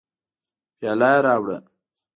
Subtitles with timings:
[0.77, 1.57] پیاله یې راوړه.